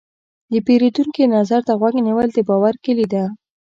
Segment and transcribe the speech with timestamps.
[0.51, 3.23] د پیرودونکي نظر ته غوږ نیول، د باور کلي ده.